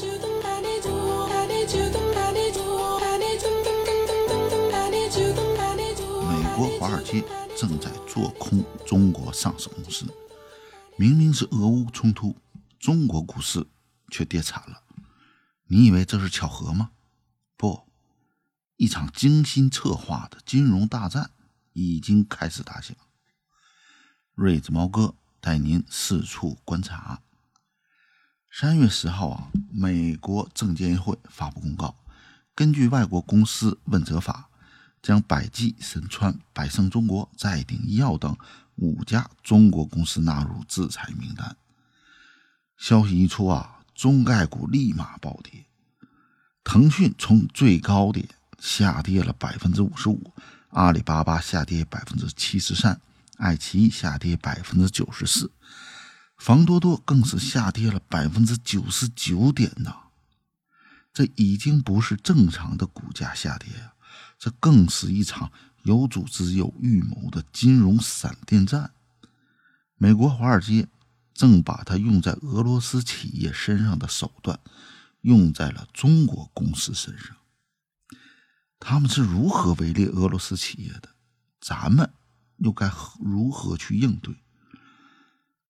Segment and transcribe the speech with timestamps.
[0.00, 0.04] 美
[6.56, 7.24] 国华尔街
[7.56, 10.06] 正在做空中国上市公司，
[10.96, 12.36] 明明是俄乌冲突，
[12.78, 13.66] 中国股市
[14.12, 14.84] 却跌惨了。
[15.66, 16.92] 你以为这是巧合吗？
[17.56, 17.80] 不，
[18.76, 21.32] 一场精心策划的金融大战
[21.72, 22.96] 已经开始打响。
[24.34, 27.20] 瑞子猫哥带您四处观察。
[28.50, 31.94] 三月十号啊，美国证监会发布公告，
[32.54, 34.48] 根据外国公司问责法，
[35.00, 38.36] 将百济、神川、百胜中国、再鼎医药等
[38.76, 41.56] 五家中国公司纳入制裁名单。
[42.76, 45.66] 消息一出啊，中概股立马暴跌，
[46.64, 48.28] 腾讯从最高点
[48.58, 50.32] 下跌了百分之五十五，
[50.70, 53.00] 阿里巴巴下跌百分之七十三，
[53.36, 55.52] 爱奇艺下跌百分之九十四。
[56.38, 59.92] 房多多更是下跌了百分之九十九点呐，
[61.12, 63.92] 这已经不是正常的股价下跌啊，
[64.38, 65.50] 这更是一场
[65.82, 68.92] 有组织、有预谋的金融闪电战。
[69.96, 70.86] 美国华尔街
[71.34, 74.60] 正把它用在俄罗斯企业身上的手段，
[75.22, 77.36] 用在了中国公司身上。
[78.78, 81.08] 他们是如何围猎俄罗斯企业的？
[81.60, 82.12] 咱们
[82.58, 84.36] 又该如何去应对？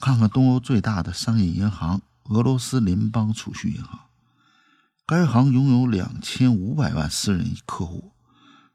[0.00, 4.08] 看看东欧最大的商业银行——俄罗斯联邦储蓄银行，
[5.06, 8.12] 该行拥有两千五百万私人客户，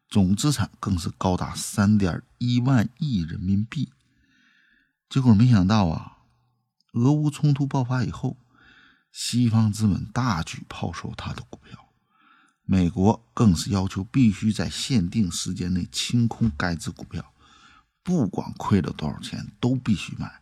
[0.08, 3.92] 总资产更是高达三点一万亿人民币。
[5.10, 6.18] 结果没想到啊，
[6.94, 8.38] 俄乌冲突爆发以后，
[9.12, 11.90] 西方资本大举抛售他的股票，
[12.66, 17.34] 美国更是要求必须在限定时间内清空该只股票，
[18.04, 20.42] 不管亏了多少钱都必须卖。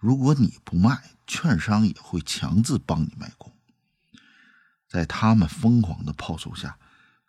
[0.00, 3.52] 如果你不卖，券商也会强制帮你卖空。
[4.88, 6.78] 在他们疯狂的抛售下，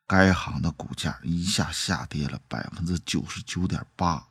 [0.07, 4.27] 该行的股价一下下跌了百分之九十九点八，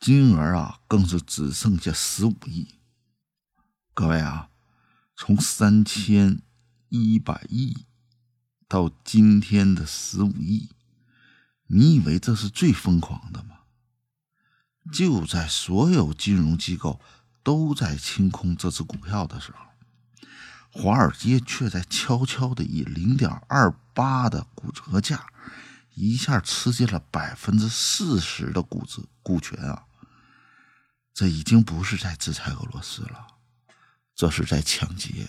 [0.00, 2.74] 金额啊更是只剩下十五亿。
[3.92, 4.48] 各位啊，
[5.14, 6.40] 从三千
[6.88, 7.86] 一百亿
[8.66, 10.70] 到今天的十五亿，
[11.66, 13.59] 你以为这是最疯狂的吗？
[14.92, 17.00] 就在所有金融机构
[17.42, 19.58] 都在清空这只股票的时候，
[20.70, 25.26] 华尔街却在悄悄的以零点二八的股折价，
[25.94, 29.84] 一下吃进了百分之四十的股子股权啊！
[31.14, 33.26] 这已经不是在制裁俄罗斯了，
[34.14, 35.28] 这是在抢劫。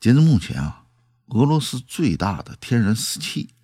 [0.00, 0.86] 截至目前啊，
[1.28, 3.54] 俄罗斯最大的天然气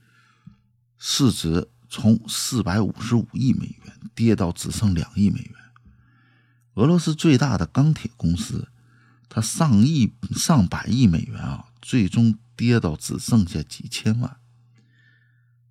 [0.98, 1.70] 市值。
[1.90, 5.54] 从四百五十五亿美元跌到只剩两亿美元。
[6.74, 8.68] 俄罗斯最大的钢铁公司，
[9.28, 14.36] 它上亿、上百亿美元啊，最终跌到只剩下几千万。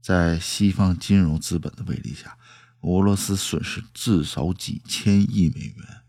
[0.01, 2.37] 在西方金融资本的威力下，
[2.81, 6.01] 俄罗斯损失至少几千亿美元。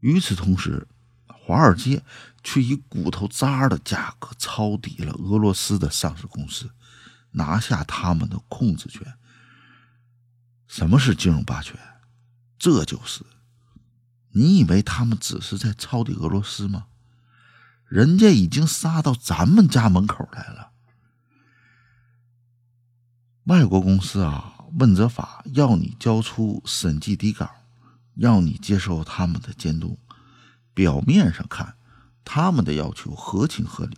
[0.00, 0.88] 与此同时，
[1.26, 2.02] 华尔街
[2.42, 6.70] 却以骨头渣的价格抄底了俄罗斯的上市公司。
[7.32, 9.14] 拿下他们的控制权。
[10.66, 11.78] 什么是金融霸权？
[12.58, 13.24] 这就是，
[14.32, 16.86] 你以为他们只是在抄底俄罗斯吗？
[17.86, 20.72] 人家已经杀到咱们家门口来了。
[23.44, 27.50] 外国公司啊，问责法要你交出审计底稿，
[28.16, 29.98] 要你接受他们的监督。
[30.74, 31.76] 表面上看，
[32.24, 33.96] 他们的要求合情合理。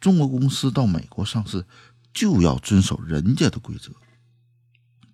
[0.00, 1.66] 中国公司到美国上市。
[2.14, 3.90] 就要遵守人家的规则，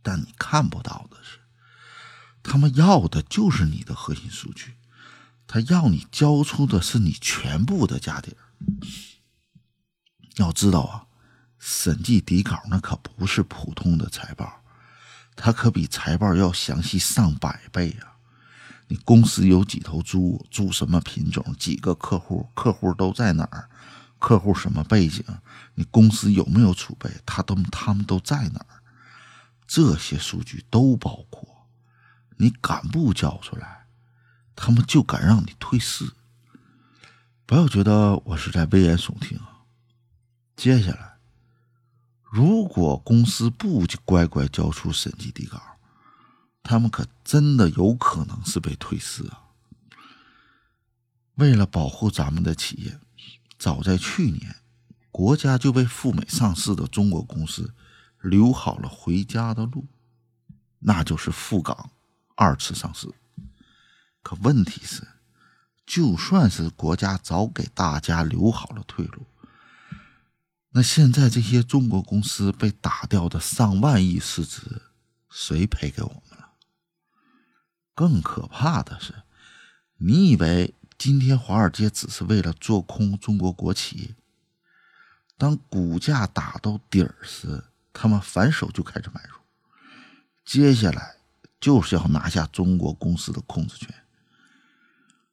[0.02, 1.38] 但你看不到的是，
[2.42, 4.74] 他们要的就是你的核心数据，
[5.46, 8.38] 他要你交出的是你全部的家底儿。
[10.36, 11.06] 要知道啊，
[11.58, 14.62] 审计底稿那可不是普通的财报，
[15.34, 18.20] 它可比财报要详细上百倍啊！
[18.88, 23.69] 你公司有几头猪，猪什么品种，几个客户，客户都在哪儿？
[24.20, 25.24] 客户什么背景？
[25.74, 27.10] 你公司有没有储备？
[27.26, 28.82] 他都他们都在哪儿？
[29.66, 31.66] 这些数据都包括。
[32.36, 33.86] 你敢不交出来，
[34.54, 36.12] 他们就敢让你退市。
[37.46, 39.64] 不要觉得我是在危言耸听啊！
[40.54, 41.18] 接下来，
[42.22, 45.60] 如果公司不乖乖交出审计底稿，
[46.62, 49.44] 他们可真的有可能是被退市啊！
[51.36, 53.00] 为了保护咱们的企业。
[53.60, 54.56] 早在去年，
[55.10, 57.74] 国家就为赴美上市的中国公司
[58.22, 59.86] 留好了回家的路，
[60.78, 61.90] 那就是赴港
[62.34, 63.06] 二次上市。
[64.22, 65.06] 可问题是，
[65.84, 69.26] 就算是国家早给大家留好了退路，
[70.70, 74.80] 那现在这些中国公司被打掉的上万亿市值，
[75.28, 76.52] 谁赔给我们了？
[77.94, 79.12] 更可怕的是，
[79.98, 84.16] 你以为今天华尔街只是为了做空中国国企？
[85.38, 89.36] 当股价打到底儿时，他们反手就开始买入，
[90.44, 91.16] 接下来
[91.58, 93.94] 就是要拿下中国公司的控制权。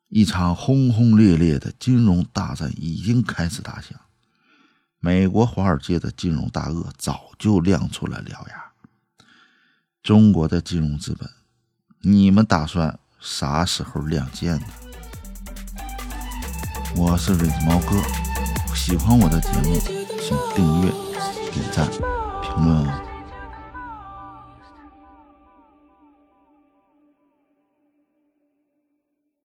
[0.08, 4.00] 一场轰轰烈烈的金融大战已经开始打响，
[5.02, 8.72] 美国华尔街的金融大鳄早就亮出了獠牙。
[10.02, 11.30] 中国的金融资本。
[12.04, 14.87] 你们打算啥时候亮剑呢？
[16.98, 17.96] 我是瑞子猫哥，
[18.74, 19.76] 喜欢我的节目，
[20.20, 20.92] 请订阅、
[21.52, 21.88] 点赞、
[22.42, 23.07] 评论哦。